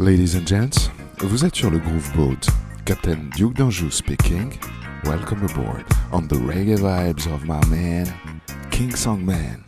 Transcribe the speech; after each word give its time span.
Ladies 0.00 0.36
and 0.36 0.46
gents, 0.46 0.92
vous 1.18 1.44
êtes 1.44 1.56
sur 1.56 1.72
le 1.72 1.78
Groove 1.78 2.12
Boat. 2.14 2.52
Captain 2.84 3.16
Duke 3.36 3.56
d'Anjou 3.56 3.90
speaking. 3.90 4.52
Welcome 5.02 5.42
aboard 5.42 5.84
on 6.12 6.22
the 6.22 6.36
reggae 6.36 6.76
vibes 6.76 7.26
of 7.26 7.42
my 7.44 7.58
man, 7.68 8.06
King 8.70 8.94
Songman. 8.94 9.64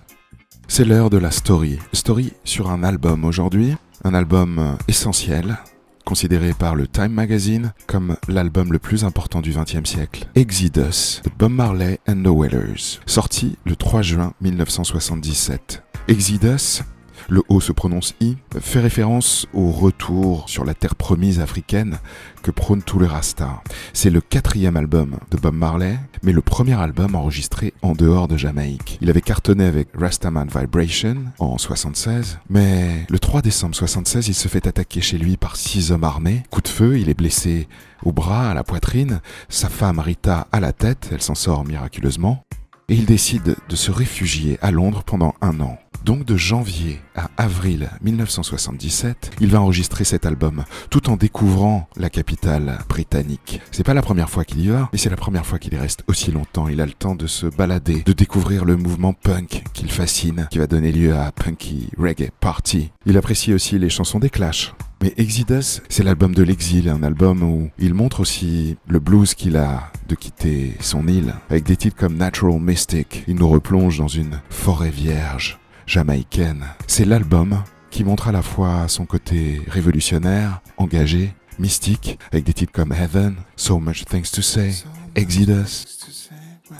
C'est 0.69 0.85
l'heure 0.85 1.11
de 1.11 1.19
la 1.19 1.33
story. 1.33 1.81
Story 1.93 2.33
sur 2.45 2.71
un 2.71 2.85
album 2.85 3.25
aujourd'hui. 3.25 3.75
Un 4.05 4.15
album 4.15 4.79
essentiel, 4.87 5.59
considéré 6.05 6.53
par 6.53 6.77
le 6.77 6.87
Time 6.87 7.11
Magazine 7.11 7.73
comme 7.89 8.17
l'album 8.29 8.73
le 8.73 8.79
plus 8.79 9.05
important 9.05 9.41
du 9.41 9.51
XXe 9.51 9.83
siècle, 9.85 10.29
Exodus 10.37 11.23
de 11.25 11.31
Bob 11.37 11.51
Marley 11.51 11.99
and 12.09 12.23
the 12.23 12.29
Wailers, 12.29 13.01
sorti 13.05 13.57
le 13.67 13.75
3 13.75 14.03
juin 14.03 14.33
1977. 14.41 15.83
Exodus, 16.07 16.83
le 17.29 17.43
O 17.49 17.61
se 17.61 17.73
prononce 17.73 18.15
I, 18.21 18.37
fait 18.61 18.81
référence 18.81 19.47
au 19.53 19.71
retour 19.71 20.49
sur 20.49 20.65
la 20.65 20.75
terre 20.75 20.95
promise 20.95 21.41
africaine 21.41 21.99
que 22.43 22.51
prône 22.51 22.83
tout 22.83 22.99
le 22.99 23.07
Rasta. 23.07 23.63
C'est 23.93 24.11
le 24.11 24.21
quatrième 24.21 24.77
album 24.77 25.17
de 25.31 25.37
Bob 25.37 25.55
Marley, 25.55 25.99
mais 26.23 26.33
le 26.33 26.41
premier 26.41 26.79
album 26.81 27.15
enregistré 27.15 27.75
en 27.83 27.93
dehors 27.93 28.29
de 28.29 28.37
Jamaïque. 28.37 28.99
Il 29.01 29.11
avait 29.11 29.21
cartonné 29.21 29.65
avec 29.65 29.89
Rastaman 29.95 30.49
Vibration 30.49 31.17
en 31.39 31.59
76, 31.59 32.39
mais 32.49 33.07
le 33.09 33.19
3 33.19 33.43
décembre 33.43 33.75
76, 33.75 34.29
il 34.29 34.35
se 34.35 34.49
fait 34.49 34.67
attaquer 34.67 35.01
chez 35.01 35.19
lui 35.19 35.37
par 35.37 35.57
six 35.57 35.93
hommes 35.93 36.05
armés. 36.05 36.43
Coup 36.51 36.63
de 36.63 36.69
feu, 36.69 36.99
il 36.99 37.09
est 37.09 37.15
blessé 37.15 37.69
au 38.03 38.13
bras, 38.13 38.51
à 38.51 38.55
la 38.55 38.65
poitrine, 38.65 39.21
sa 39.49 39.69
femme 39.69 39.99
Rita 39.99 40.49
à 40.53 40.61
la 40.61 40.73
tête, 40.73 41.11
elle 41.13 41.23
s'en 41.23 41.35
sort 41.35 41.65
miraculeusement, 41.65 42.45
et 42.89 42.95
il 42.95 43.05
décide 43.05 43.57
de 43.69 43.77
se 43.77 43.91
réfugier 43.91 44.59
à 44.63 44.71
Londres 44.71 45.03
pendant 45.05 45.35
un 45.41 45.61
an. 45.61 45.79
Donc 46.05 46.25
de 46.25 46.37
janvier 46.37 47.01
à 47.15 47.29
avril 47.37 47.91
1977, 48.03 49.33
il 49.41 49.51
va 49.51 49.61
enregistrer 49.61 50.05
cet 50.05 50.25
album, 50.25 50.65
tout 50.89 51.11
en 51.11 51.17
découvrant 51.17 51.89
la 51.97 52.09
capitale 52.09 52.79
britannique. 52.89 53.61
C'est 53.71 53.85
pas 53.85 53.95
la 53.95 54.03
première 54.03 54.31
fois 54.31 54.45
qu'il 54.45 54.61
y 54.61 54.69
va, 54.69 54.89
mais 54.93 54.99
c'est 54.99 55.11
la 55.11 55.17
première 55.17 55.45
fois 55.45 55.59
qu'il 55.59 55.75
y 55.75 55.77
reste 55.77 56.03
aussi 56.07 56.33
longtemps. 56.33 56.69
Il 56.69 56.81
a 56.81 56.87
le 56.87 56.93
temps 56.93 57.15
de 57.15 57.27
se 57.27 57.47
balader, 57.47 58.03
de 58.03 58.13
découvrir 58.13 58.65
le 58.65 58.77
mouvement 58.77 59.13
punk 59.13 59.63
qu'il 59.75 59.91
fascine, 59.91 60.49
qui 60.51 60.59
va 60.59 60.67
donner 60.67 60.93
lieu 60.93 61.15
à 61.15 61.33
Punky 61.33 61.91
Reggae 61.99 62.31
Party. 62.41 62.91
Il 63.05 63.19
apprécie 63.19 63.53
aussi 63.53 63.79
les 63.79 63.91
chansons 63.91 64.21
des 64.21 64.31
Clash, 64.31 64.73
mais 65.03 65.15
Exodus, 65.17 65.81
c'est 65.89 66.03
l'album 66.03 66.35
de 66.35 66.43
l'exil, 66.43 66.89
un 66.89 67.03
album 67.03 67.43
où 67.43 67.71
il 67.79 67.95
montre 67.95 68.21
aussi 68.21 68.77
le 68.87 69.01
blues 69.01 69.35
qu'il 69.35 69.57
a 69.57 69.91
de 70.09 70.15
quitter 70.15 70.77
son 70.81 71.07
île, 71.09 71.35
avec 71.49 71.65
des 71.65 71.77
titres 71.77 71.97
comme 71.97 72.17
Natural 72.17 72.61
Mystic. 72.61 73.25
Il 73.27 73.37
nous 73.37 73.49
replonge 73.49 73.99
dans 73.99 74.09
une 74.09 74.41
forêt 74.51 74.91
vierge 74.91 75.60
jamaïcaine. 75.91 76.67
C'est 76.87 77.05
l'album 77.05 77.65
qui 77.91 78.05
montre 78.05 78.29
à 78.29 78.33
la 78.33 78.43
fois 78.43 78.87
son 78.87 79.07
côté 79.07 79.61
révolutionnaire, 79.67 80.63
engagé, 80.77 81.35
mystique, 81.59 82.17
avec 82.31 82.45
des 82.45 82.53
titres 82.53 82.73
comme 82.73 82.93
Heaven, 82.93 83.35
So 83.57 83.81
Much 83.81 84.05
Things 84.05 84.31
to 84.31 84.41
Say, 84.41 84.73
Exodus. 85.17 85.87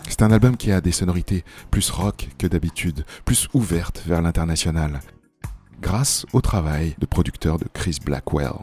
C'est 0.07 0.21
un 0.21 0.31
album 0.31 0.55
qui 0.55 0.71
a 0.71 0.79
des 0.79 0.93
sonorités 0.93 1.43
plus 1.69 1.89
rock 1.89 2.29
que 2.37 2.47
d'habitude, 2.47 3.03
plus 3.25 3.49
ouvertes 3.53 4.01
vers 4.07 4.21
l'international, 4.21 5.01
grâce 5.81 6.25
au 6.31 6.39
travail 6.39 6.95
de 6.97 7.05
producteur 7.05 7.59
de 7.59 7.65
Chris 7.73 7.97
Blackwell. 8.03 8.53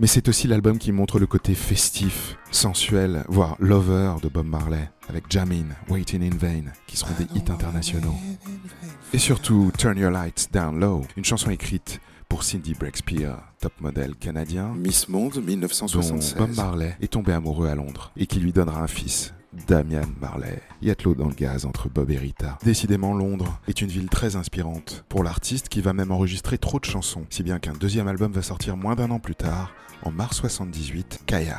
Mais 0.00 0.06
c'est 0.06 0.28
aussi 0.28 0.48
l'album 0.48 0.78
qui 0.78 0.92
montre 0.92 1.18
le 1.18 1.26
côté 1.26 1.54
festif, 1.54 2.36
sensuel, 2.50 3.22
voire 3.28 3.54
lover 3.60 4.14
de 4.22 4.28
Bob 4.28 4.46
Marley, 4.46 4.90
avec 5.08 5.24
Jamin, 5.28 5.66
Waiting 5.88 6.22
in 6.22 6.36
Vain, 6.36 6.72
qui 6.86 6.96
seront 6.96 7.14
des 7.18 7.26
hits 7.36 7.52
internationaux. 7.52 8.16
Et 9.12 9.18
surtout 9.18 9.72
Turn 9.76 9.98
Your 9.98 10.12
Lights 10.12 10.50
Down 10.52 10.78
Low, 10.78 11.02
une 11.16 11.24
chanson 11.24 11.50
écrite 11.50 12.00
pour 12.28 12.44
Cindy 12.44 12.74
Breakspear, 12.74 13.42
top 13.60 13.72
modèle 13.80 14.14
canadien, 14.14 14.72
Miss 14.76 15.08
Monde 15.08 15.42
1976, 15.44 16.36
dont 16.36 16.46
Bob 16.46 16.54
Marley 16.54 16.96
est 17.00 17.12
tombé 17.12 17.32
amoureux 17.32 17.66
à 17.66 17.74
Londres 17.74 18.12
et 18.16 18.26
qui 18.26 18.38
lui 18.38 18.52
donnera 18.52 18.80
un 18.80 18.86
fils, 18.86 19.34
Damian 19.66 20.06
Marley. 20.20 20.62
Y 20.80 20.90
a 20.90 20.94
de 20.94 21.02
l'eau 21.02 21.16
dans 21.16 21.26
le 21.26 21.34
gaz 21.34 21.66
entre 21.66 21.88
Bob 21.88 22.08
et 22.12 22.18
Rita. 22.18 22.56
Décidément, 22.62 23.12
Londres 23.12 23.60
est 23.66 23.82
une 23.82 23.88
ville 23.88 24.08
très 24.08 24.36
inspirante 24.36 25.04
pour 25.08 25.24
l'artiste 25.24 25.68
qui 25.68 25.80
va 25.80 25.92
même 25.92 26.12
enregistrer 26.12 26.58
trop 26.58 26.78
de 26.78 26.84
chansons, 26.84 27.26
si 27.30 27.42
bien 27.42 27.58
qu'un 27.58 27.72
deuxième 27.72 28.06
album 28.06 28.30
va 28.30 28.42
sortir 28.42 28.76
moins 28.76 28.94
d'un 28.94 29.10
an 29.10 29.18
plus 29.18 29.34
tard, 29.34 29.72
en 30.04 30.12
mars 30.12 30.36
78, 30.36 31.22
Kaya. 31.26 31.58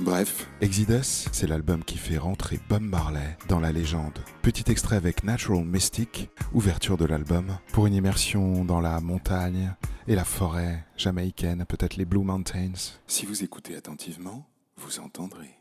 Bref, 0.00 0.48
Exodus, 0.60 1.28
c'est 1.32 1.46
l'album 1.46 1.84
qui 1.84 1.98
fait 1.98 2.16
rentrer 2.16 2.58
Bob 2.68 2.82
Marley 2.82 3.36
dans 3.48 3.60
la 3.60 3.72
légende. 3.72 4.18
Petit 4.40 4.70
extrait 4.70 4.96
avec 4.96 5.22
Natural 5.22 5.64
Mystic, 5.64 6.30
ouverture 6.52 6.96
de 6.96 7.04
l'album, 7.04 7.58
pour 7.72 7.86
une 7.86 7.94
immersion 7.94 8.64
dans 8.64 8.80
la 8.80 9.00
montagne 9.00 9.74
et 10.08 10.14
la 10.14 10.24
forêt 10.24 10.84
jamaïcaine, 10.96 11.64
peut-être 11.66 11.96
les 11.96 12.04
Blue 12.04 12.24
Mountains. 12.24 12.72
Si 13.06 13.26
vous 13.26 13.44
écoutez 13.44 13.76
attentivement, 13.76 14.46
vous 14.76 14.98
entendrez. 14.98 15.58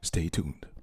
Stay 0.00 0.30
tuned. 0.30 0.75